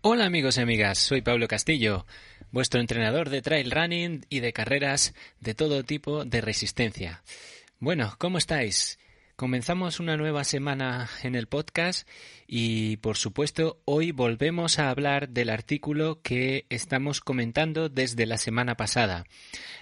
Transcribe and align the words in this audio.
Hola 0.00 0.26
amigos 0.26 0.56
y 0.56 0.60
amigas, 0.60 0.96
soy 0.96 1.22
Pablo 1.22 1.48
Castillo, 1.48 2.06
vuestro 2.52 2.80
entrenador 2.80 3.30
de 3.30 3.42
trail 3.42 3.72
running 3.72 4.24
y 4.28 4.38
de 4.38 4.52
carreras 4.52 5.12
de 5.40 5.54
todo 5.54 5.82
tipo 5.82 6.24
de 6.24 6.40
resistencia. 6.40 7.24
Bueno, 7.80 8.14
¿cómo 8.16 8.38
estáis? 8.38 9.00
Comenzamos 9.34 9.98
una 9.98 10.16
nueva 10.16 10.44
semana 10.44 11.08
en 11.24 11.34
el 11.34 11.48
podcast 11.48 12.08
y 12.46 12.98
por 12.98 13.16
supuesto 13.16 13.80
hoy 13.86 14.12
volvemos 14.12 14.78
a 14.78 14.90
hablar 14.90 15.30
del 15.30 15.50
artículo 15.50 16.20
que 16.22 16.66
estamos 16.70 17.20
comentando 17.20 17.88
desde 17.88 18.26
la 18.26 18.38
semana 18.38 18.76
pasada. 18.76 19.24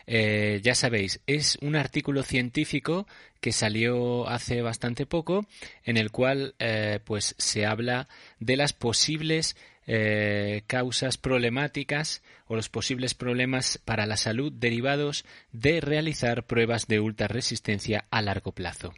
Eh, 0.07 0.61
ya 0.63 0.75
sabéis, 0.75 1.21
es 1.27 1.59
un 1.61 1.77
artículo 1.77 2.23
científico 2.23 3.07
que 3.41 3.53
salió 3.53 4.29
hace 4.29 4.63
bastante 4.63 5.05
poco 5.05 5.47
en 5.85 5.99
el 5.99 6.11
cual 6.11 6.55
eh, 6.59 7.01
pues 7.05 7.35
se 7.39 7.67
habla 7.67 8.09
de 8.41 8.57
las 8.57 8.73
posibles 8.73 9.57
eh, 9.87 10.63
causas 10.67 11.19
problemáticas 11.19 12.23
o 12.47 12.57
los 12.57 12.69
posibles 12.69 13.15
problemas 13.15 13.79
para 13.85 14.07
la 14.07 14.17
salud 14.17 14.53
derivados 14.53 15.25
de 15.53 15.81
realizar 15.81 16.45
pruebas 16.47 16.87
de 16.87 17.01
ultra 17.01 17.29
resistencia 17.29 18.07
a 18.11 18.23
largo 18.23 18.53
plazo. 18.53 18.93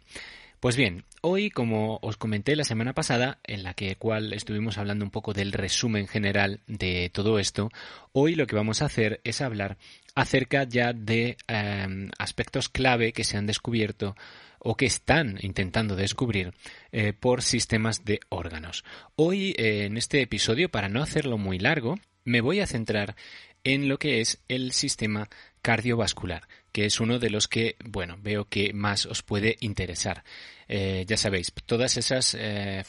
Pues 0.59 0.75
bien, 0.75 1.05
hoy, 1.21 1.51
como 1.51 1.99
os 2.01 2.17
comenté 2.17 2.57
la 2.57 2.65
semana 2.65 2.93
pasada, 2.93 3.39
en 3.45 3.63
la 3.63 3.73
que 3.75 3.95
cual 3.95 4.33
estuvimos 4.33 4.77
hablando 4.77 5.05
un 5.05 5.11
poco 5.11 5.31
del 5.31 5.53
resumen 5.53 6.05
general 6.05 6.59
de 6.67 7.09
todo 7.13 7.39
esto, 7.39 7.71
hoy 8.11 8.35
lo 8.35 8.45
que 8.45 8.57
vamos 8.57 8.81
a 8.81 8.85
hacer 8.85 9.21
es 9.23 9.39
hablar 9.39 9.77
acerca 10.15 10.63
ya 10.63 10.93
de 10.93 11.37
eh, 11.47 12.09
aspectos 12.17 12.69
clave 12.69 13.13
que 13.13 13.23
se 13.23 13.37
han 13.37 13.45
descubierto 13.45 14.15
o 14.59 14.75
que 14.75 14.85
están 14.85 15.37
intentando 15.41 15.95
descubrir 15.95 16.53
eh, 16.91 17.13
por 17.13 17.41
sistemas 17.41 18.05
de 18.05 18.19
órganos. 18.29 18.83
Hoy, 19.15 19.55
eh, 19.57 19.85
en 19.85 19.97
este 19.97 20.21
episodio, 20.21 20.69
para 20.69 20.89
no 20.89 21.01
hacerlo 21.01 21.37
muy 21.37 21.59
largo, 21.59 21.95
me 22.25 22.41
voy 22.41 22.59
a 22.59 22.67
centrar 22.67 23.15
en 23.63 23.89
lo 23.89 23.97
que 23.97 24.21
es 24.21 24.41
el 24.47 24.71
sistema 24.71 25.29
cardiovascular, 25.61 26.47
que 26.71 26.85
es 26.85 26.99
uno 26.99 27.19
de 27.19 27.29
los 27.29 27.47
que, 27.47 27.75
bueno, 27.83 28.17
veo 28.21 28.45
que 28.45 28.73
más 28.73 29.05
os 29.05 29.23
puede 29.23 29.57
interesar. 29.59 30.23
Eh, 30.71 31.03
ya 31.07 31.17
sabéis, 31.17 31.51
todas 31.65 31.97
esas 31.97 32.37
eh, 32.39 32.83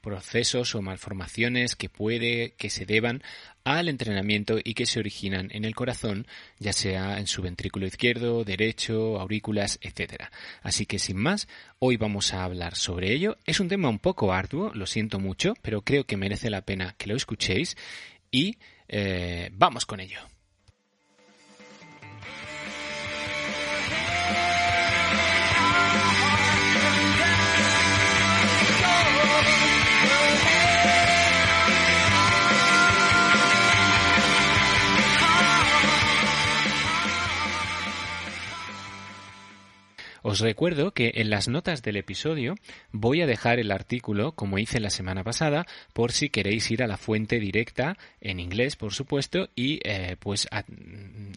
procesos 0.00 0.74
o 0.74 0.82
malformaciones 0.82 1.76
que 1.76 1.88
puede 1.88 2.54
que 2.58 2.70
se 2.70 2.86
deban 2.86 3.22
al 3.62 3.88
entrenamiento 3.88 4.56
y 4.62 4.74
que 4.74 4.84
se 4.84 4.98
originan 4.98 5.48
en 5.52 5.64
el 5.64 5.76
corazón, 5.76 6.26
ya 6.58 6.72
sea 6.72 7.20
en 7.20 7.28
su 7.28 7.40
ventrículo 7.40 7.86
izquierdo, 7.86 8.42
derecho, 8.42 9.20
aurículas, 9.20 9.78
etcétera. 9.80 10.32
Así 10.60 10.86
que 10.86 10.98
sin 10.98 11.18
más, 11.18 11.46
hoy 11.78 11.96
vamos 11.96 12.34
a 12.34 12.42
hablar 12.42 12.74
sobre 12.74 13.12
ello. 13.12 13.36
Es 13.46 13.60
un 13.60 13.68
tema 13.68 13.88
un 13.88 14.00
poco 14.00 14.32
arduo, 14.32 14.72
lo 14.74 14.86
siento 14.86 15.20
mucho, 15.20 15.54
pero 15.62 15.82
creo 15.82 16.04
que 16.04 16.16
merece 16.16 16.50
la 16.50 16.62
pena 16.62 16.96
que 16.98 17.08
lo 17.08 17.14
escuchéis 17.14 17.76
y 18.32 18.58
eh, 18.88 19.50
vamos 19.52 19.86
con 19.86 20.00
ello. 20.00 20.18
Os 40.28 40.40
recuerdo 40.40 40.92
que 40.92 41.12
en 41.14 41.30
las 41.30 41.48
notas 41.48 41.80
del 41.80 41.96
episodio 41.96 42.54
voy 42.92 43.22
a 43.22 43.26
dejar 43.26 43.58
el 43.58 43.72
artículo, 43.72 44.32
como 44.32 44.58
hice 44.58 44.78
la 44.78 44.90
semana 44.90 45.24
pasada, 45.24 45.66
por 45.94 46.12
si 46.12 46.28
queréis 46.28 46.70
ir 46.70 46.82
a 46.82 46.86
la 46.86 46.98
fuente 46.98 47.40
directa, 47.40 47.96
en 48.20 48.38
inglés, 48.38 48.76
por 48.76 48.92
supuesto, 48.92 49.48
y 49.56 49.80
eh, 49.84 50.16
pues 50.20 50.46
a, 50.50 50.64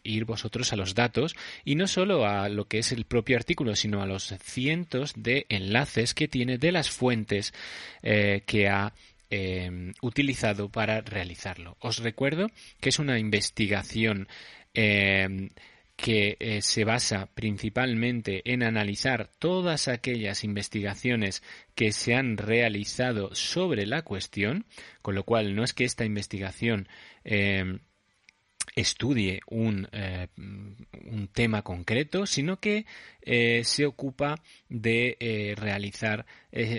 ir 0.03 0.25
vosotros 0.25 0.73
a 0.73 0.75
los 0.75 0.93
datos, 0.93 1.37
y 1.63 1.75
no 1.75 1.87
solo 1.87 2.25
a 2.25 2.49
lo 2.49 2.65
que 2.65 2.79
es 2.79 2.91
el 2.91 3.05
propio 3.05 3.37
artículo, 3.37 3.77
sino 3.77 4.01
a 4.01 4.05
los 4.05 4.35
cientos 4.43 5.13
de 5.15 5.45
enlaces 5.47 6.13
que 6.13 6.27
tiene 6.27 6.57
de 6.57 6.73
las 6.73 6.89
fuentes 6.89 7.53
eh, 8.03 8.43
que 8.45 8.67
ha 8.67 8.93
eh, 9.29 9.93
utilizado 10.01 10.67
para 10.67 10.99
realizarlo. 10.99 11.77
Os 11.79 11.99
recuerdo 11.99 12.51
que 12.81 12.89
es 12.89 12.99
una 12.99 13.17
investigación 13.17 14.27
que 16.01 16.35
eh, 16.39 16.63
se 16.63 16.83
basa 16.83 17.27
principalmente 17.27 18.41
en 18.51 18.63
analizar 18.63 19.29
todas 19.37 19.87
aquellas 19.87 20.43
investigaciones 20.43 21.43
que 21.75 21.91
se 21.91 22.15
han 22.15 22.37
realizado 22.37 23.35
sobre 23.35 23.85
la 23.85 24.01
cuestión, 24.01 24.65
con 25.03 25.13
lo 25.13 25.23
cual 25.23 25.55
no 25.55 25.63
es 25.63 25.73
que 25.73 25.83
esta 25.83 26.03
investigación 26.03 26.87
eh, 27.23 27.77
estudie 28.75 29.41
un, 29.45 29.87
eh, 29.91 30.27
un, 30.37 31.27
tema 31.31 31.61
concreto, 31.61 32.25
sino 32.25 32.59
que 32.59 32.85
eh, 33.21 33.63
se 33.63 33.85
ocupa 33.85 34.41
de 34.69 35.53
realizar, 35.55 36.25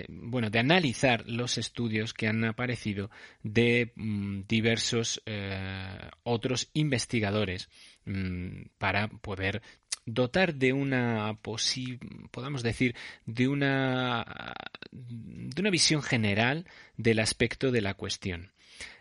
bueno, 0.09 0.49
de 0.49 0.59
analizar 0.59 1.23
los 1.29 1.57
estudios 1.57 2.13
que 2.13 2.27
han 2.27 2.43
aparecido 2.43 3.09
de 3.41 3.93
mm, 3.95 4.41
diversos 4.47 5.21
otros 6.23 6.69
investigadores 6.73 7.69
mm, 8.05 8.69
para 8.77 9.07
poder 9.07 9.61
dotar 10.05 10.55
de 10.55 10.73
una 10.73 11.37
podamos 12.31 12.61
decir 12.61 12.93
de 13.25 13.47
una 13.47 14.53
de 14.91 15.61
una 15.61 15.69
visión 15.69 16.01
general 16.01 16.65
del 16.97 17.19
aspecto 17.19 17.71
de 17.71 17.81
la 17.81 17.93
cuestión 17.93 18.51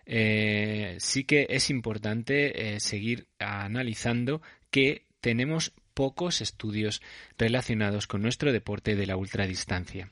eh, 0.07 0.97
sí 0.99 1.25
que 1.25 1.47
es 1.51 1.71
importante 1.71 2.75
eh, 2.75 2.81
seguir 2.81 3.27
analizando 3.39 4.43
que 4.71 5.07
tenemos 5.21 5.73
pocos 5.95 6.41
estudios 6.41 7.03
relacionados 7.39 8.07
con 8.07 8.23
nuestro 8.23 8.53
deporte 8.53 8.97
de 8.97 9.07
la 9.07 9.17
ultradistancia. 9.17 10.11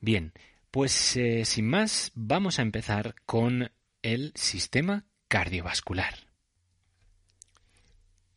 Bien, 0.00 0.32
pues 0.70 1.16
eh, 1.16 1.44
sin 1.44 1.68
más, 1.68 2.12
vamos 2.14 2.58
a 2.58 2.62
empezar 2.62 3.14
con 3.26 3.70
el 4.02 4.32
sistema 4.34 5.04
cardiovascular. 5.28 6.29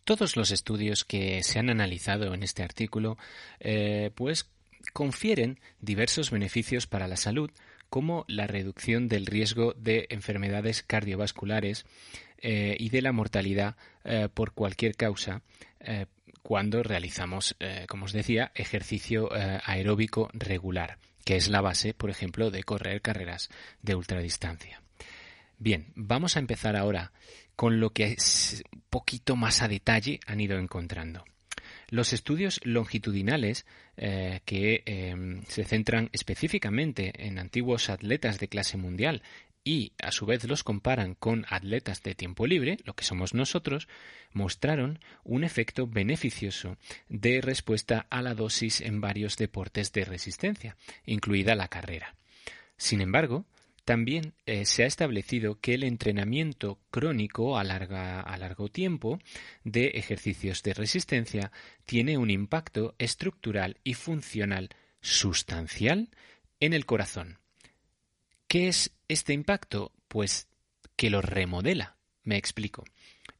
Todos 0.03 0.35
los 0.35 0.51
estudios 0.51 1.05
que 1.05 1.41
se 1.43 1.59
han 1.59 1.69
analizado 1.69 2.33
en 2.33 2.43
este 2.43 2.61
artículo, 2.61 3.17
eh, 3.59 4.11
pues 4.15 4.49
confieren 4.91 5.59
diversos 5.79 6.29
beneficios 6.29 6.87
para 6.87 7.07
la 7.07 7.15
salud 7.15 7.49
como 7.89 8.25
la 8.27 8.47
reducción 8.47 9.07
del 9.07 9.25
riesgo 9.25 9.73
de 9.77 10.07
enfermedades 10.09 10.83
cardiovasculares 10.83 11.85
eh, 12.39 12.75
y 12.77 12.89
de 12.89 13.01
la 13.01 13.13
mortalidad 13.13 13.77
eh, 14.03 14.27
por 14.33 14.51
cualquier 14.51 14.95
causa 14.95 15.41
cuando 16.41 16.81
realizamos, 16.81 17.57
como 17.89 18.05
os 18.05 18.13
decía, 18.13 18.53
ejercicio 18.55 19.29
aeróbico 19.33 20.29
regular, 20.31 20.97
que 21.25 21.35
es 21.35 21.49
la 21.49 21.59
base, 21.59 21.93
por 21.93 22.09
ejemplo, 22.09 22.51
de 22.51 22.63
correr 22.63 23.01
carreras 23.01 23.49
de 23.81 23.95
ultradistancia. 23.95 24.82
Bien, 25.63 25.93
vamos 25.95 26.35
a 26.35 26.41
empezar 26.41 26.75
ahora 26.75 27.13
con 27.55 27.79
lo 27.79 27.91
que 27.91 28.17
un 28.73 28.81
poquito 28.89 29.37
más 29.37 29.61
a 29.61 29.69
detalle 29.69 30.19
han 30.25 30.41
ido 30.41 30.57
encontrando. 30.57 31.23
Los 31.87 32.11
estudios 32.11 32.59
longitudinales 32.65 33.65
eh, 33.95 34.41
que 34.43 34.83
em, 34.85 35.41
se 35.47 35.63
centran 35.63 36.09
específicamente 36.11 37.13
en 37.25 37.39
antiguos 37.39 37.89
atletas 37.89 38.39
de 38.39 38.49
clase 38.49 38.75
mundial 38.75 39.23
y 39.63 39.93
a 40.03 40.11
su 40.11 40.25
vez 40.25 40.43
los 40.43 40.65
comparan 40.65 41.15
con 41.15 41.45
atletas 41.47 42.03
de 42.03 42.13
tiempo 42.13 42.45
libre, 42.45 42.75
lo 42.83 42.93
que 42.93 43.05
somos 43.05 43.33
nosotros, 43.33 43.87
mostraron 44.33 44.99
un 45.23 45.45
efecto 45.45 45.87
beneficioso 45.87 46.75
de 47.07 47.39
respuesta 47.39 48.05
a 48.09 48.21
la 48.21 48.33
dosis 48.33 48.81
en 48.81 48.99
varios 48.99 49.37
deportes 49.37 49.93
de 49.93 50.03
resistencia, 50.03 50.75
incluida 51.05 51.55
la 51.55 51.69
carrera. 51.69 52.15
Sin 52.75 52.99
embargo, 52.99 53.45
también 53.85 54.33
eh, 54.45 54.65
se 54.65 54.83
ha 54.83 54.87
establecido 54.87 55.59
que 55.59 55.73
el 55.73 55.83
entrenamiento 55.83 56.79
crónico 56.89 57.57
a, 57.57 57.61
a 57.61 58.37
largo 58.37 58.69
tiempo 58.69 59.19
de 59.63 59.87
ejercicios 59.87 60.63
de 60.63 60.73
resistencia 60.73 61.51
tiene 61.85 62.17
un 62.17 62.29
impacto 62.29 62.95
estructural 62.97 63.77
y 63.83 63.93
funcional 63.95 64.69
sustancial 65.01 66.09
en 66.59 66.73
el 66.73 66.85
corazón. 66.85 67.39
¿Qué 68.47 68.69
es 68.69 68.91
este 69.07 69.33
impacto? 69.33 69.91
Pues 70.07 70.47
que 70.95 71.09
lo 71.09 71.21
remodela. 71.21 71.97
Me 72.23 72.37
explico. 72.37 72.85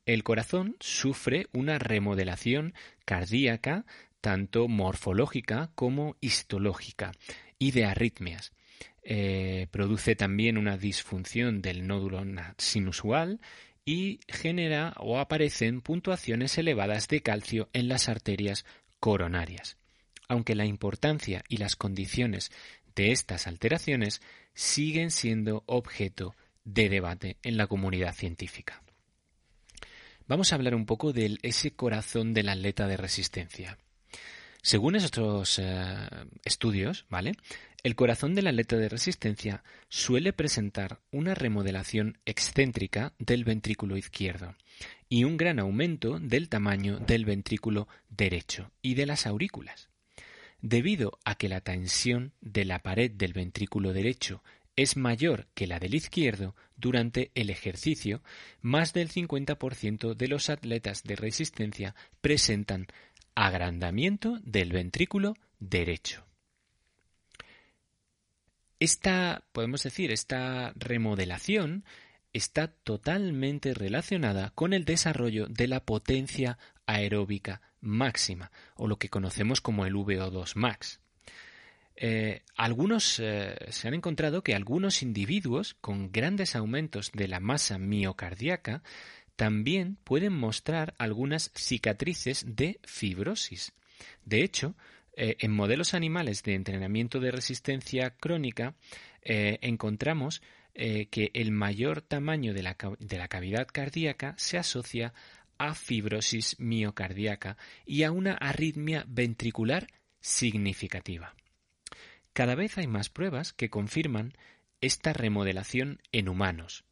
El 0.06 0.24
corazón 0.24 0.76
sufre 0.82 1.48
una 1.54 1.80
remodelación 1.80 2.74
cardíaca 3.06 3.86
tanto 4.20 4.68
morfológica 4.68 5.72
como 5.76 6.18
histológica 6.20 7.14
y 7.64 7.72
de 7.72 7.86
arritmias. 7.86 8.52
Eh, 9.04 9.68
produce 9.72 10.18
también 10.18 10.58
una 10.58 10.78
disfunción 10.78 11.62
del 11.62 11.88
nódulo 11.88 12.22
sinusual 12.58 13.40
y 13.86 14.20
genera 14.28 14.94
o 14.98 15.18
aparecen 15.18 15.80
puntuaciones 15.80 16.58
elevadas 16.58 17.08
de 17.08 17.22
calcio 17.22 17.70
en 17.72 17.88
las 17.88 18.10
arterias 18.10 18.66
coronarias. 19.00 19.78
Aunque 20.28 20.56
la 20.56 20.66
importancia 20.66 21.44
y 21.48 21.58
las 21.58 21.78
condiciones 21.78 22.52
de 22.96 23.14
estas 23.14 23.48
alteraciones 23.48 24.22
siguen 24.54 25.10
siendo 25.10 25.64
objeto 25.66 26.36
de 26.66 26.90
debate 26.90 27.38
en 27.44 27.56
la 27.56 27.68
comunidad 27.68 28.14
científica. 28.14 28.84
Vamos 30.28 30.52
a 30.52 30.56
hablar 30.56 30.76
un 30.76 30.86
poco 30.86 31.14
de 31.14 31.38
ese 31.44 31.72
corazón 31.72 32.34
del 32.34 32.50
atleta 32.50 32.88
de 32.88 32.98
resistencia. 32.98 33.78
Según 34.66 34.96
estos 34.96 35.60
eh, 35.60 36.08
estudios, 36.46 37.06
¿vale? 37.10 37.34
El 37.84 37.96
corazón 37.96 38.34
del 38.34 38.48
atleta 38.48 38.78
de 38.78 38.88
resistencia 38.88 39.62
suele 39.90 40.32
presentar 40.32 41.02
una 41.12 41.36
remodelación 41.36 42.18
excéntrica 42.26 43.12
del 43.20 43.44
ventrículo 43.44 43.98
izquierdo 43.98 44.56
y 45.10 45.26
un 45.26 45.36
gran 45.36 45.60
aumento 45.60 46.18
del 46.18 46.48
tamaño 46.48 46.98
del 47.00 47.26
ventrículo 47.26 47.90
derecho 48.10 48.72
y 48.82 48.94
de 48.94 49.06
las 49.06 49.28
aurículas. 49.28 49.90
Debido 50.62 51.20
a 51.26 51.36
que 51.36 51.50
la 51.50 51.60
tensión 51.60 52.32
de 52.40 52.64
la 52.64 52.80
pared 52.80 53.12
del 53.12 53.34
ventrículo 53.34 53.92
derecho 53.92 54.44
es 54.78 54.96
mayor 54.96 55.48
que 55.54 55.68
la 55.68 55.78
del 55.78 55.94
izquierdo 55.94 56.56
durante 56.78 57.32
el 57.36 57.50
ejercicio, 57.50 58.24
más 58.62 58.94
del 58.94 59.10
50% 59.10 60.16
de 60.16 60.28
los 60.30 60.50
atletas 60.50 61.04
de 61.04 61.18
resistencia 61.18 61.96
presentan 62.22 62.88
agrandamiento 63.36 64.40
del 64.44 64.72
ventrículo 64.72 65.36
derecho. 65.60 66.26
Esta, 68.80 69.46
podemos 69.52 69.84
decir, 69.84 70.12
esta 70.12 70.74
remodelación 70.76 71.86
está 72.34 72.68
totalmente 72.68 73.74
relacionada 73.74 74.50
con 74.56 74.74
el 74.74 74.86
desarrollo 74.86 75.48
de 75.48 75.68
la 75.68 75.86
potencia 75.86 76.58
aeróbica 76.86 77.62
máxima, 77.80 78.52
o 78.76 78.88
lo 78.88 78.98
que 78.98 79.10
conocemos 79.10 79.62
como 79.62 79.86
el 79.86 79.94
VO2 79.94 80.56
max. 80.56 81.00
Eh, 81.96 82.42
algunos 82.56 83.20
eh, 83.20 83.56
se 83.70 83.88
han 83.88 83.94
encontrado 83.94 84.44
que 84.44 84.56
algunos 84.56 85.04
individuos 85.04 85.76
con 85.76 86.12
grandes 86.12 86.56
aumentos 86.56 87.12
de 87.14 87.28
la 87.28 87.40
masa 87.40 87.78
miocardíaca 87.78 88.82
también 89.36 89.98
pueden 90.04 90.34
mostrar 90.34 90.94
algunas 90.98 91.52
cicatrices 91.56 92.46
de 92.56 92.80
fibrosis. 92.84 93.74
De 94.26 94.44
hecho, 94.44 94.76
eh, 95.16 95.38
en 95.40 95.52
modelos 95.52 95.94
animales 95.94 96.44
de 96.44 96.56
entrenamiento 96.56 97.20
de 97.20 97.32
resistencia 97.32 98.12
crónica 98.12 98.76
eh, 99.22 99.60
encontramos 99.62 100.42
eh, 100.74 101.08
que 101.08 101.32
el 101.34 101.52
mayor 101.52 102.02
tamaño 102.02 102.54
de 102.54 102.64
la, 102.64 102.78
de 103.00 103.18
la 103.18 103.28
cavidad 103.28 103.68
cardíaca 103.68 104.34
se 104.38 104.58
asocia 104.58 105.14
a 105.60 105.76
fibrosis 105.76 106.60
miocardíaca 106.60 107.58
y 107.86 108.04
a 108.04 108.12
una 108.12 108.34
arritmia 108.34 109.06
ventricular 109.08 109.88
significativa. 110.20 111.36
Cada 112.34 112.56
vez 112.56 112.78
hay 112.80 112.88
más 112.88 113.10
pruebas 113.10 113.54
que 113.54 113.70
confirman 113.70 114.34
esta 114.82 115.14
remodelación 115.14 116.02
en 116.12 116.28
humanos. 116.28 116.84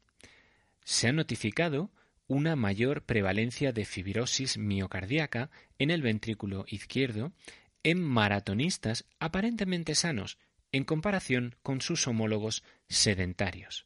Se 0.83 1.07
ha 1.07 1.11
notificado 1.11 1.89
una 2.31 2.56
mayor 2.56 3.04
prevalencia 3.04 3.74
de 3.74 3.83
fibrosis 3.83 4.57
miocardíaca 4.57 5.51
en 5.80 5.92
el 5.92 6.01
ventrículo 6.01 6.63
izquierdo 6.66 7.33
en 7.83 8.01
maratonistas 8.01 9.04
aparentemente 9.19 9.95
sanos 9.95 10.38
en 10.72 10.86
comparación 10.86 11.57
con 11.62 11.81
sus 11.81 12.07
homólogos 12.07 12.63
sedentarios. 12.88 13.86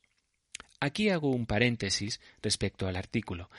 Aquí 0.79 1.09
hago 1.09 1.31
un 1.31 1.47
paréntesis 1.47 2.21
respecto 2.43 2.87
al 2.87 2.97
artículo. 2.97 3.49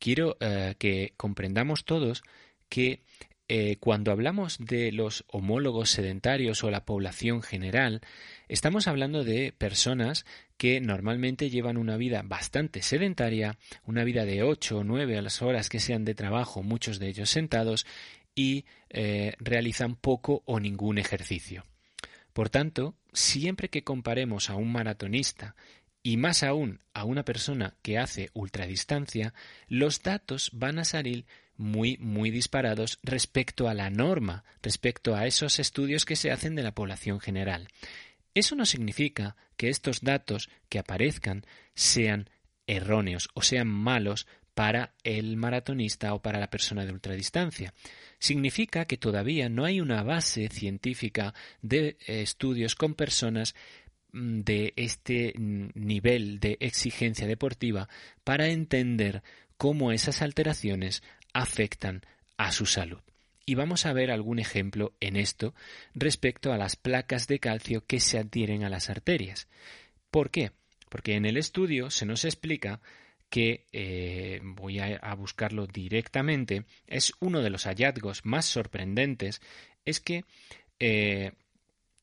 Quiero 0.00 0.36
eh, 0.40 0.74
que 0.76 1.14
comprendamos 1.16 1.84
todos 1.84 2.24
que 2.68 3.00
eh, 3.48 3.76
cuando 3.80 4.12
hablamos 4.12 4.58
de 4.58 4.92
los 4.92 5.24
homólogos 5.26 5.90
sedentarios 5.90 6.64
o 6.64 6.70
la 6.70 6.84
población 6.84 7.42
general, 7.42 8.00
estamos 8.48 8.88
hablando 8.88 9.24
de 9.24 9.52
personas 9.52 10.24
que 10.56 10.80
normalmente 10.80 11.50
llevan 11.50 11.76
una 11.76 11.96
vida 11.96 12.22
bastante 12.24 12.82
sedentaria, 12.82 13.58
una 13.84 14.04
vida 14.04 14.24
de 14.24 14.42
8 14.42 14.78
o 14.78 14.84
9 14.84 15.18
a 15.18 15.22
las 15.22 15.42
horas 15.42 15.68
que 15.68 15.80
sean 15.80 16.04
de 16.04 16.14
trabajo, 16.14 16.62
muchos 16.62 16.98
de 16.98 17.08
ellos 17.08 17.30
sentados, 17.30 17.84
y 18.34 18.64
eh, 18.90 19.34
realizan 19.38 19.96
poco 19.96 20.42
o 20.46 20.60
ningún 20.60 20.98
ejercicio. 20.98 21.66
Por 22.32 22.48
tanto, 22.48 22.94
siempre 23.12 23.68
que 23.68 23.84
comparemos 23.84 24.50
a 24.50 24.54
un 24.54 24.72
maratonista 24.72 25.54
y 26.02 26.16
más 26.16 26.42
aún 26.42 26.80
a 26.94 27.04
una 27.04 27.24
persona 27.24 27.74
que 27.82 27.98
hace 27.98 28.30
ultradistancia, 28.32 29.34
los 29.68 30.02
datos 30.02 30.50
van 30.52 30.78
a 30.78 30.84
salir 30.84 31.26
muy, 31.56 31.96
muy 31.98 32.30
disparados 32.30 32.98
respecto 33.02 33.68
a 33.68 33.74
la 33.74 33.90
norma, 33.90 34.44
respecto 34.62 35.14
a 35.14 35.26
esos 35.26 35.58
estudios 35.58 36.04
que 36.04 36.16
se 36.16 36.30
hacen 36.30 36.54
de 36.54 36.62
la 36.62 36.74
población 36.74 37.20
general. 37.20 37.68
Eso 38.34 38.56
no 38.56 38.64
significa 38.64 39.36
que 39.56 39.68
estos 39.68 40.00
datos 40.00 40.48
que 40.68 40.78
aparezcan 40.78 41.44
sean 41.74 42.30
erróneos 42.66 43.28
o 43.34 43.42
sean 43.42 43.68
malos 43.68 44.26
para 44.54 44.94
el 45.02 45.36
maratonista 45.36 46.14
o 46.14 46.22
para 46.22 46.38
la 46.38 46.50
persona 46.50 46.84
de 46.84 46.92
ultradistancia. 46.92 47.72
Significa 48.18 48.84
que 48.84 48.98
todavía 48.98 49.48
no 49.48 49.64
hay 49.64 49.80
una 49.80 50.02
base 50.02 50.48
científica 50.48 51.34
de 51.62 51.96
estudios 52.06 52.74
con 52.74 52.94
personas 52.94 53.54
mm, 54.12 54.40
de 54.40 54.72
este 54.76 55.34
nivel 55.36 56.38
de 56.38 56.58
exigencia 56.60 57.26
deportiva 57.26 57.88
para 58.24 58.48
entender 58.48 59.22
cómo 59.56 59.92
esas 59.92 60.22
alteraciones 60.22 61.02
afectan 61.32 62.02
a 62.36 62.52
su 62.52 62.66
salud. 62.66 63.00
Y 63.44 63.54
vamos 63.54 63.86
a 63.86 63.92
ver 63.92 64.10
algún 64.10 64.38
ejemplo 64.38 64.94
en 65.00 65.16
esto 65.16 65.54
respecto 65.94 66.52
a 66.52 66.58
las 66.58 66.76
placas 66.76 67.26
de 67.26 67.40
calcio 67.40 67.84
que 67.86 68.00
se 68.00 68.18
adhieren 68.18 68.64
a 68.64 68.68
las 68.68 68.88
arterias. 68.88 69.48
¿Por 70.10 70.30
qué? 70.30 70.52
Porque 70.88 71.14
en 71.14 71.24
el 71.24 71.36
estudio 71.36 71.90
se 71.90 72.06
nos 72.06 72.24
explica 72.24 72.80
que 73.30 73.66
eh, 73.72 74.40
voy 74.44 74.78
a, 74.78 75.14
buscarlo 75.14 75.66
directamente, 75.66 76.66
es 76.86 77.14
uno 77.18 77.40
de 77.40 77.48
los 77.48 77.64
hallazgos 77.64 78.26
más 78.26 78.44
sorprendentes, 78.44 79.40
es 79.86 80.00
que 80.00 80.24
eh, 80.78 81.32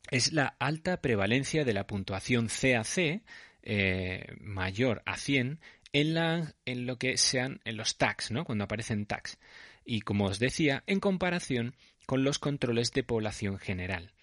es 0.10 0.34
la 0.34 0.56
alta 0.58 1.02
prevalencia 1.02 1.64
de 1.64 1.74
la 1.74 1.86
puntuación 1.86 2.48
CAC 2.48 3.22
eh, 3.62 4.26
mayor 4.40 5.04
a 5.06 5.18
100 5.18 5.60
en, 5.94 6.86
lo 6.86 6.98
que 6.98 7.18
sean 7.18 7.62
en 7.66 7.78
los 7.78 7.98
tags, 7.98 8.32
¿no? 8.32 8.46
cuando 8.46 8.64
aparecen 8.64 9.06
tags. 9.06 9.38
Y 9.86 10.02
como 10.02 10.26
os 10.26 10.40
decía, 10.40 10.84
en 10.88 11.00
comparación 11.00 11.76
con 12.06 12.24
los 12.24 12.40
controles 12.40 12.92
de 12.92 13.04
población 13.04 13.58
general. 13.60 14.14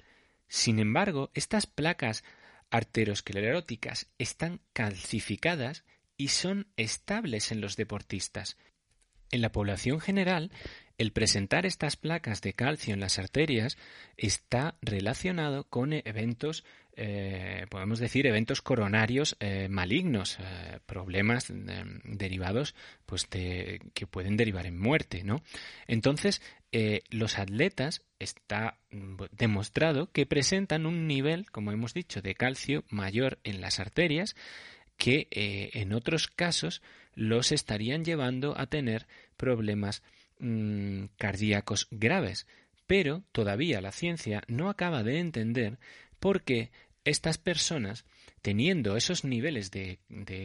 Sin 0.49 0.79
embargo, 0.79 1.31
estas 1.35 1.67
placas 1.67 2.25
arterioscleróticas 2.71 4.09
están 4.19 4.61
calcificadas 4.73 5.85
y 6.17 6.29
son 6.29 6.69
estables 6.77 7.53
en 7.53 7.61
los 7.61 7.77
deportistas. 7.77 8.57
En 9.31 9.41
la 9.41 9.51
población 9.51 10.01
general, 10.01 10.51
el 10.99 11.13
presentar 11.13 11.67
estas 11.67 11.97
placas 11.97 12.41
de 12.41 12.55
calcio 12.55 12.95
en 12.95 13.01
las 13.01 13.19
arterias 13.19 13.77
está 14.17 14.77
relacionado 14.81 15.65
con 15.65 15.93
eventos, 15.93 16.65
eh, 16.97 17.67
podemos 17.69 17.99
decir, 17.99 18.27
eventos 18.27 18.63
coronarios 18.63 19.37
eh, 19.41 19.69
malignos, 19.69 20.39
eh, 20.41 20.79
problemas 20.87 21.53
derivados, 22.05 22.75
pues, 23.05 23.27
que 23.27 24.07
pueden 24.11 24.37
derivar 24.39 24.67
en 24.67 24.79
muerte, 24.79 25.23
¿no? 25.23 25.43
Entonces, 25.87 26.41
los 27.11 27.39
atletas 27.39 28.03
está 28.19 28.79
mm, 28.91 29.17
demostrado 29.33 30.11
que 30.13 30.27
presentan 30.27 30.87
un 30.87 31.07
nivel, 31.07 31.51
como 31.51 31.73
hemos 31.73 31.95
dicho, 31.95 32.23
de 32.23 32.35
calcio 32.35 32.85
mayor 32.89 33.39
en 33.45 33.61
las 33.61 33.81
arterias 33.81 34.35
que 34.97 35.29
en 35.31 35.93
otros 35.93 36.27
casos 36.27 36.81
los 37.17 37.51
estarían 37.51 38.05
llevando 38.05 38.57
a 38.57 38.67
tener 38.67 39.09
problemas 39.37 40.05
Mm, 40.39 41.07
cardíacos 41.17 41.89
graves, 41.91 42.47
pero 42.87 43.25
todavía 43.33 43.81
la 43.81 43.91
ciencia 43.91 44.43
no 44.49 44.69
acaba 44.69 45.03
de 45.03 45.19
entender 45.19 45.79
por 46.21 46.43
qué 46.43 46.71
estas 47.05 47.39
personas, 47.39 48.05
teniendo 48.43 48.99
esos 48.99 49.25
niveles 49.25 49.71
de, 49.71 49.99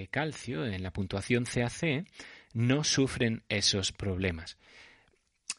calcio 0.09 0.65
en 0.65 0.81
la 0.81 0.91
puntuación 0.91 1.43
CAC, 1.43 2.05
no 2.53 2.85
sufren 2.85 3.43
esos 3.49 3.91
problemas. 3.91 4.57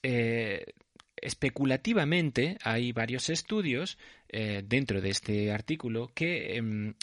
Eh, 0.03 0.65
especulativamente 1.17 2.57
hay 2.63 2.93
varios 2.93 3.29
estudios 3.29 3.99
eh, 4.31 4.63
dentro 4.65 5.03
de 5.03 5.11
este 5.11 5.53
artículo 5.53 6.11
que 6.15 6.57
em, 6.57 6.95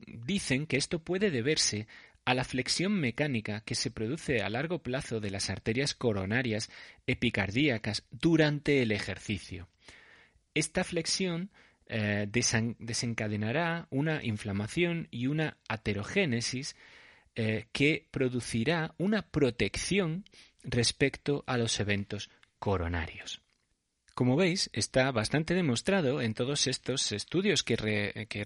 dicen 0.00 0.66
que 0.66 0.76
esto 0.76 0.98
puede 0.98 1.30
deberse 1.30 1.86
a 2.24 2.34
la 2.34 2.44
flexión 2.44 2.92
mecánica 2.92 3.60
que 3.60 3.74
se 3.74 3.90
produce 3.90 4.42
a 4.42 4.48
largo 4.48 4.82
plazo 4.82 5.20
de 5.20 5.30
las 5.30 5.50
arterias 5.50 5.94
coronarias 5.94 6.70
epicardíacas 7.06 8.04
durante 8.10 8.82
el 8.82 8.92
ejercicio. 8.92 9.68
Esta 10.54 10.84
flexión 10.84 11.50
eh, 11.86 12.26
desencadenará 12.28 13.86
una 13.90 14.24
inflamación 14.24 15.08
y 15.10 15.26
una 15.26 15.58
aterogénesis 15.68 16.76
eh, 17.34 17.66
que 17.72 18.06
producirá 18.10 18.94
una 18.96 19.22
protección 19.22 20.24
respecto 20.62 21.44
a 21.46 21.58
los 21.58 21.78
eventos 21.80 22.30
coronarios. 22.58 23.43
Como 24.14 24.36
veis, 24.36 24.70
está 24.72 25.10
bastante 25.10 25.54
demostrado 25.54 26.20
en 26.20 26.34
todos 26.34 26.68
estos 26.68 27.10
estudios 27.10 27.64
que, 27.64 27.74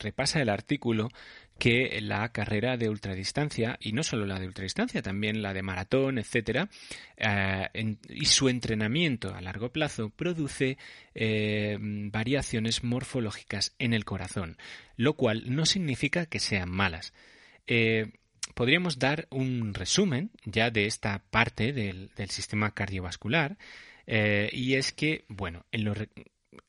repasa 0.00 0.40
el 0.40 0.48
artículo 0.48 1.10
que 1.58 2.00
la 2.00 2.32
carrera 2.32 2.78
de 2.78 2.88
ultradistancia, 2.88 3.76
y 3.78 3.92
no 3.92 4.02
solo 4.02 4.24
la 4.24 4.40
de 4.40 4.46
ultradistancia, 4.46 5.02
también 5.02 5.42
la 5.42 5.52
de 5.52 5.60
maratón, 5.60 6.16
etcétera, 6.16 6.70
eh, 7.18 7.96
y 8.08 8.24
su 8.24 8.48
entrenamiento 8.48 9.34
a 9.34 9.42
largo 9.42 9.70
plazo 9.70 10.08
produce 10.08 10.78
eh, 11.14 11.76
variaciones 11.78 12.82
morfológicas 12.82 13.74
en 13.78 13.92
el 13.92 14.06
corazón, 14.06 14.56
lo 14.96 15.16
cual 15.16 15.54
no 15.54 15.66
significa 15.66 16.24
que 16.24 16.40
sean 16.40 16.70
malas. 16.70 17.12
Eh, 17.66 18.12
podríamos 18.54 18.98
dar 18.98 19.26
un 19.28 19.74
resumen 19.74 20.30
ya 20.46 20.70
de 20.70 20.86
esta 20.86 21.22
parte 21.30 21.74
del 21.74 22.30
sistema 22.30 22.72
cardiovascular 22.72 23.58
eh, 24.10 24.48
y 24.54 24.76
es 24.76 24.92
que, 24.92 25.26
bueno, 25.28 25.66
en 25.70 25.86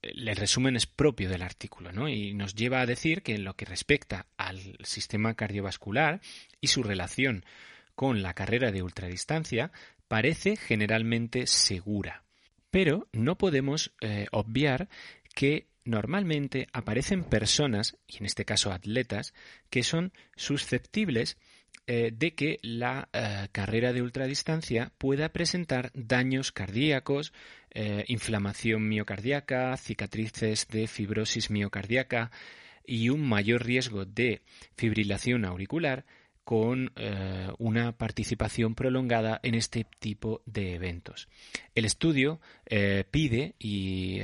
el 0.02 0.36
resumen 0.36 0.76
es 0.76 0.86
propio 0.86 1.30
del 1.30 1.42
artículo, 1.42 1.94
¿no? 1.94 2.10
Y 2.10 2.34
nos 2.34 2.54
lleva 2.54 2.82
a 2.82 2.86
decir 2.86 3.24
que 3.24 3.36
en 3.36 3.46
lo 3.46 3.56
que 3.56 3.64
respecta 3.64 4.28
al 4.36 4.60
sistema 4.84 5.36
cardiovascular 5.36 6.20
y 6.60 6.68
su 6.68 6.84
relación 6.84 7.46
con 7.96 8.22
la 8.22 8.34
carrera 8.34 8.74
de 8.74 8.84
ultradistancia, 8.84 9.72
parece 10.10 10.58
generalmente 10.58 11.48
segura. 11.48 12.26
Pero 12.72 13.08
no 13.14 13.38
podemos 13.38 13.94
eh, 14.02 14.28
obviar 14.32 14.90
que 15.34 15.70
normalmente 15.86 16.68
aparecen 16.74 17.24
personas, 17.24 17.98
y 18.06 18.18
en 18.18 18.26
este 18.26 18.44
caso 18.44 18.74
atletas, 18.74 19.34
que 19.70 19.84
son 19.84 20.12
susceptibles 20.36 21.38
eh, 21.92 22.12
de 22.16 22.36
que 22.36 22.60
la 22.62 23.10
eh, 23.14 23.48
carrera 23.52 23.94
de 23.94 24.04
ultradistancia 24.04 24.92
pueda 25.00 25.30
presentar 25.30 25.90
daños 25.96 26.52
cardíacos, 26.52 27.34
eh, 27.72 28.06
inflamación 28.08 28.88
miocardíaca, 28.88 29.76
cicatrices 29.76 30.68
de 30.68 30.86
fibrosis 30.86 31.50
miocardíaca 31.50 32.30
y 32.86 33.10
un 33.10 33.28
mayor 33.28 33.66
riesgo 33.66 34.06
de 34.06 34.44
fibrilación 34.76 35.46
auricular 35.46 36.06
con 36.44 36.92
una 37.60 37.92
participación 37.92 38.74
prolongada 38.74 39.40
en 39.44 39.54
este 39.54 39.86
tipo 40.00 40.42
de 40.48 40.74
eventos. 40.74 41.28
El 41.76 41.86
estudio 41.86 42.40
pide 43.12 43.54
y 43.60 44.20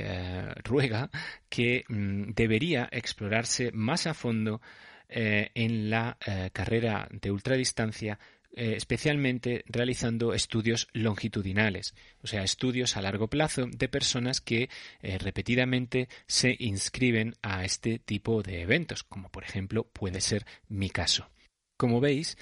ruega 0.64 1.08
que 1.48 1.84
mm, 1.88 2.32
debería 2.34 2.88
explorarse 2.90 3.70
más 3.70 4.08
a 4.08 4.14
fondo 4.14 4.60
eh, 5.08 5.50
en 5.54 5.88
la 5.88 6.18
eh, 6.26 6.50
carrera 6.52 7.08
de 7.12 7.30
ultradistancia, 7.30 8.18
eh, 8.52 8.74
especialmente 8.76 9.64
realizando 9.68 10.34
estudios 10.34 10.88
longitudinales, 10.92 11.94
o 12.22 12.26
sea, 12.26 12.42
estudios 12.42 12.96
a 12.96 13.02
largo 13.02 13.28
plazo 13.28 13.66
de 13.66 13.88
personas 13.88 14.40
que 14.40 14.68
repetidamente 15.02 16.08
se 16.26 16.56
inscriben 16.58 17.36
a 17.42 17.64
este 17.64 18.00
tipo 18.00 18.42
de 18.42 18.62
eventos, 18.62 19.04
como 19.04 19.30
por 19.30 19.44
ejemplo 19.44 19.84
puede 19.84 20.20
ser 20.20 20.44
mi 20.68 20.90
caso. 20.90 21.30
Como 21.76 22.00
veis, 22.00 22.38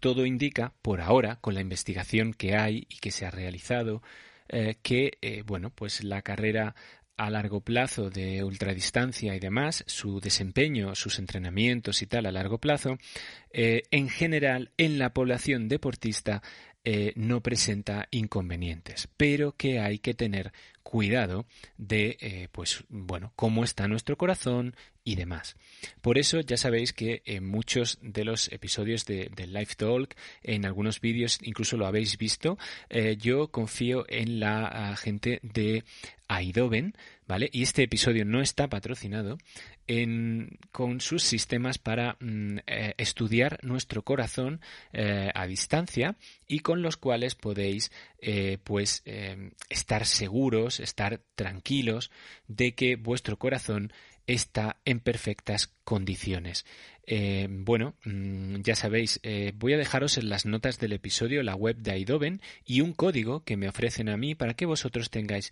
todo 0.00 0.24
indica, 0.24 0.72
por 0.80 1.02
ahora, 1.02 1.36
con 1.36 1.54
la 1.54 1.60
investigación 1.60 2.32
que 2.32 2.56
hay 2.56 2.86
y 2.88 2.96
que 2.96 3.10
se 3.10 3.26
ha 3.26 3.30
realizado, 3.30 4.02
que 4.82 5.42
bueno, 5.44 5.68
pues 5.68 6.02
la 6.02 6.22
carrera 6.22 6.74
a 7.18 7.30
largo 7.30 7.60
plazo 7.60 8.10
de 8.10 8.44
ultradistancia 8.44 9.34
y 9.34 9.40
demás, 9.40 9.84
su 9.86 10.20
desempeño, 10.20 10.94
sus 10.94 11.18
entrenamientos 11.18 12.00
y 12.00 12.06
tal 12.06 12.26
a 12.26 12.32
largo 12.32 12.58
plazo, 12.58 12.96
eh, 13.50 13.82
en 13.90 14.08
general 14.08 14.70
en 14.78 14.98
la 14.98 15.12
población 15.12 15.68
deportista 15.68 16.42
eh, 16.84 17.12
no 17.16 17.42
presenta 17.42 18.06
inconvenientes, 18.12 19.08
pero 19.16 19.52
que 19.56 19.80
hay 19.80 19.98
que 19.98 20.14
tener 20.14 20.52
cuidado 20.84 21.44
de, 21.76 22.16
eh, 22.20 22.48
pues, 22.52 22.84
bueno, 22.88 23.32
cómo 23.34 23.64
está 23.64 23.88
nuestro 23.88 24.16
corazón 24.16 24.74
y 25.04 25.16
demás. 25.16 25.56
Por 26.00 26.18
eso 26.18 26.40
ya 26.40 26.56
sabéis 26.56 26.92
que 26.92 27.22
en 27.26 27.46
muchos 27.46 27.98
de 28.00 28.24
los 28.24 28.50
episodios 28.52 29.04
de, 29.04 29.28
Life 29.48 29.74
Talk, 29.76 30.14
en 30.42 30.64
algunos 30.64 31.00
vídeos, 31.00 31.40
incluso 31.42 31.76
lo 31.76 31.86
habéis 31.86 32.16
visto, 32.16 32.58
yo 33.18 33.48
confío 33.48 34.04
en 34.08 34.40
la 34.40 34.96
gente 34.96 35.40
de 35.42 35.84
Aidoven, 36.28 36.94
¿vale? 37.28 37.48
Y 37.52 37.62
este 37.62 37.84
episodio 37.84 38.24
no 38.24 38.40
está 38.40 38.68
patrocinado 38.68 39.38
con 40.70 41.00
sus 41.00 41.22
sistemas 41.22 41.78
para 41.78 42.16
mm, 42.20 42.58
eh, 42.66 42.94
estudiar 42.98 43.58
nuestro 43.62 44.02
corazón 44.02 44.60
eh, 44.92 45.30
a 45.34 45.46
distancia 45.46 46.16
y 46.46 46.60
con 46.60 46.82
los 46.82 46.98
cuales 46.98 47.34
podéis 47.34 47.90
eh, 48.20 48.58
pues 48.64 49.02
estar 49.70 50.04
seguros, 50.04 50.80
estar 50.80 51.22
tranquilos 51.34 52.10
de 52.48 52.74
que 52.74 52.96
vuestro 52.96 53.38
corazón 53.38 53.92
está 54.26 54.76
en 54.84 55.00
perfectas 55.00 55.74
condiciones. 55.84 56.66
Bueno, 57.48 57.94
mm, 58.04 58.56
ya 58.60 58.74
sabéis, 58.74 59.18
voy 59.54 59.72
a 59.72 59.78
dejaros 59.78 60.18
en 60.18 60.28
las 60.28 60.44
notas 60.44 60.78
del 60.78 60.92
episodio 60.92 61.42
la 61.42 61.54
web 61.54 61.76
de 61.76 61.92
Aidoven 61.92 62.42
y 62.66 62.82
un 62.82 62.92
código 62.92 63.44
que 63.44 63.56
me 63.56 63.68
ofrecen 63.68 64.10
a 64.10 64.18
mí 64.18 64.34
para 64.34 64.52
que 64.52 64.66
vosotros 64.66 65.08
tengáis 65.08 65.50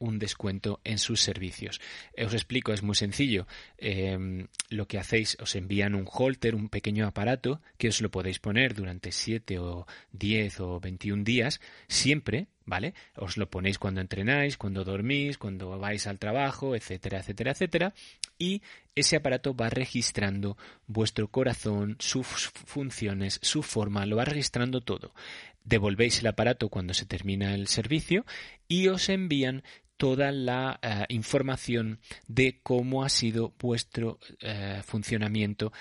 un 0.00 0.18
descuento 0.18 0.80
en 0.84 0.98
sus 0.98 1.20
servicios. 1.20 1.80
os 2.16 2.34
explico, 2.34 2.72
es 2.72 2.82
muy 2.82 2.94
sencillo. 2.94 3.46
lo 4.70 4.86
que 4.86 4.98
hacéis, 4.98 5.36
os 5.40 5.54
envían 5.56 5.94
un 5.94 6.06
holter, 6.10 6.54
un 6.54 6.68
pequeño 6.68 7.06
aparato 7.06 7.60
que 7.78 7.88
os 7.88 8.00
lo 8.00 8.10
podéis 8.10 8.38
poner 8.38 8.74
durante 8.74 9.12
7 9.12 9.58
o 9.58 9.86
10 10.12 10.60
o 10.60 10.80
21 10.80 11.24
días, 11.24 11.60
siempre, 11.88 12.48
¿vale? 12.64 12.94
Os 13.16 13.36
lo 13.36 13.50
ponéis 13.50 13.78
cuando 13.78 14.00
entrenáis, 14.00 14.56
cuando 14.56 14.84
dormís, 14.84 15.38
cuando 15.38 15.78
vais 15.78 16.06
al 16.06 16.18
trabajo, 16.18 16.74
etcétera, 16.74 17.20
etcétera, 17.20 17.52
etcétera. 17.52 17.94
Y 18.38 18.62
ese 18.94 19.16
aparato 19.16 19.54
va 19.54 19.70
registrando 19.70 20.56
vuestro 20.86 21.28
corazón, 21.28 21.96
sus 21.98 22.26
funciones, 22.26 23.38
su 23.42 23.62
forma, 23.62 24.06
lo 24.06 24.16
va 24.16 24.24
registrando 24.24 24.80
todo. 24.80 25.14
Devolvéis 25.64 26.20
el 26.20 26.26
aparato 26.26 26.68
cuando 26.68 26.92
se 26.92 27.06
termina 27.06 27.54
el 27.54 27.68
servicio 27.68 28.26
y 28.68 28.88
os 28.88 29.08
envían 29.08 29.62
toda 29.96 30.32
la 30.32 30.78
eh, 30.82 31.04
información 31.08 32.00
de 32.26 32.60
cómo 32.62 33.04
ha 33.04 33.08
sido 33.08 33.54
vuestro 33.58 34.18
eh, 34.40 34.80
funcionamiento 34.84 35.72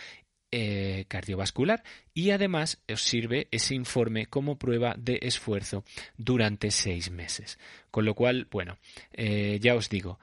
eh, 0.51 1.05
cardiovascular 1.07 1.83
y 2.13 2.29
además 2.29 2.83
os 2.91 3.01
sirve 3.01 3.47
ese 3.51 3.73
informe 3.73 4.27
como 4.27 4.59
prueba 4.59 4.95
de 4.97 5.19
esfuerzo 5.23 5.83
durante 6.17 6.69
seis 6.69 7.09
meses. 7.09 7.57
Con 7.89 8.05
lo 8.05 8.13
cual, 8.13 8.47
bueno, 8.51 8.77
ya 9.15 9.75
os 9.75 9.89
digo, 9.89 10.19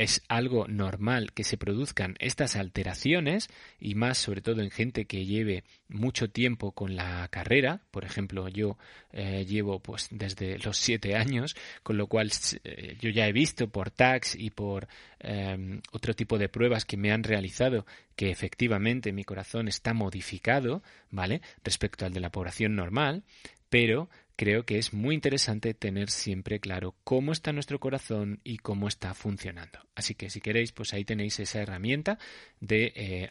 es 0.00 0.22
algo 0.28 0.66
normal 0.66 1.34
que 1.34 1.44
se 1.44 1.58
produzcan 1.58 2.16
estas 2.20 2.56
alteraciones 2.56 3.50
y 3.78 3.94
más 3.94 4.16
sobre 4.16 4.40
todo 4.40 4.62
en 4.62 4.70
gente 4.70 5.04
que 5.04 5.26
lleve 5.26 5.62
mucho 5.88 6.30
tiempo 6.30 6.72
con 6.72 6.96
la 6.96 7.28
carrera. 7.28 7.82
Por 7.90 8.06
ejemplo, 8.06 8.48
yo 8.48 8.78
eh, 9.12 9.44
llevo 9.46 9.80
pues 9.80 10.08
desde 10.10 10.58
los 10.60 10.78
siete 10.78 11.16
años, 11.16 11.54
con 11.82 11.98
lo 11.98 12.06
cual 12.06 12.30
eh, 12.64 12.96
yo 12.98 13.10
ya 13.10 13.28
he 13.28 13.32
visto 13.32 13.68
por 13.68 13.90
tags 13.90 14.34
y 14.34 14.48
por 14.48 14.88
em, 15.18 15.82
otro 15.92 16.14
tipo 16.14 16.38
de 16.38 16.48
pruebas 16.48 16.86
que 16.86 16.96
me 16.96 17.12
han 17.12 17.22
realizado 17.22 17.84
que 18.16 18.30
efectivamente 18.30 19.12
mi 19.12 19.24
corazón 19.24 19.68
está 19.68 19.92
modificado, 19.92 20.82
¿vale? 21.10 21.42
Respecto 21.62 22.06
al 22.06 22.14
de 22.14 22.20
la 22.20 22.30
población 22.30 22.74
normal, 22.74 23.22
pero 23.68 24.08
creo 24.40 24.64
que 24.64 24.78
es 24.78 24.94
muy 24.94 25.14
interesante 25.14 25.74
tener 25.74 26.08
siempre 26.08 26.60
claro 26.60 26.94
cómo 27.04 27.30
está 27.30 27.52
nuestro 27.52 27.78
corazón 27.78 28.40
y 28.42 28.56
cómo 28.56 28.88
está 28.88 29.12
funcionando. 29.12 29.80
Así 29.94 30.14
que 30.14 30.30
si 30.30 30.40
queréis, 30.40 30.72
pues 30.72 30.94
ahí 30.94 31.04
tenéis 31.04 31.38
esa 31.40 31.60
herramienta 31.60 32.18
de 32.58 32.90
eh, 32.96 33.28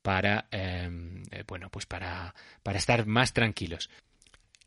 para, 0.00 0.46
em, 0.52 1.24
eh, 1.32 1.42
bueno, 1.48 1.70
pues 1.70 1.86
para, 1.86 2.36
para 2.62 2.78
estar 2.78 3.04
más 3.04 3.32
tranquilos. 3.32 3.90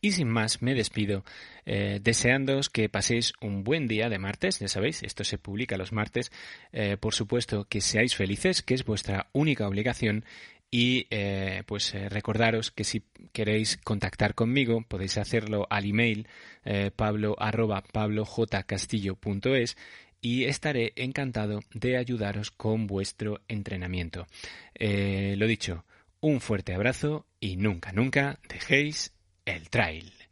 Y 0.05 0.11
sin 0.11 0.27
más, 0.27 0.61
me 0.61 0.75
despido 0.75 1.23
eh, 1.65 1.99
deseándoos 1.99 2.69
que 2.69 2.89
paséis 2.89 3.33
un 3.41 3.63
buen 3.63 3.87
día 3.87 4.07
de 4.07 4.19
martes, 4.19 4.59
ya 4.59 4.67
sabéis, 4.67 5.01
esto 5.01 5.23
se 5.23 5.39
publica 5.39 5.77
los 5.77 5.93
martes, 5.93 6.31
eh, 6.73 6.97
por 6.99 7.15
supuesto 7.15 7.65
que 7.67 7.81
seáis 7.81 8.13
felices, 8.13 8.61
que 8.61 8.75
es 8.75 8.85
vuestra 8.85 9.29
única 9.31 9.67
obligación 9.67 10.25
y 10.71 11.07
eh, 11.09 11.63
pues 11.65 11.93
eh, 11.95 12.09
recordaros 12.09 12.71
que 12.71 12.83
si 12.83 13.03
queréis 13.31 13.77
contactar 13.77 14.35
conmigo 14.35 14.81
podéis 14.87 15.17
hacerlo 15.17 15.67
al 15.69 15.85
email 15.85 16.27
eh, 16.63 16.91
pablo 16.95 17.35
pablojcastillo.es 17.93 19.77
y 20.21 20.45
estaré 20.45 20.93
encantado 20.95 21.61
de 21.73 21.97
ayudaros 21.97 22.51
con 22.51 22.87
vuestro 22.87 23.41
entrenamiento. 23.47 24.25
lo 24.79 25.45
dicho, 25.45 25.85
un 26.19 26.41
fuerte 26.41 26.73
abrazo 26.73 27.27
y 27.39 27.57
nunca, 27.57 27.91
nunca 27.91 28.39
dejéis 28.49 29.13
el 29.45 29.69
trail. 29.69 30.24